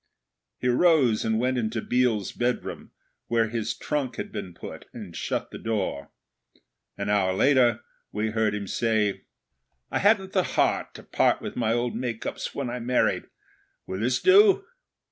[0.57, 2.89] He rose and went into Biel's bedroom,
[3.27, 6.09] where his trunk had been put, and shut the door.
[6.97, 9.21] An hour later, we heard him say,
[9.91, 13.25] 'I hadn't the heart to part with my old make ups when I married.
[13.85, 14.65] Will this do?'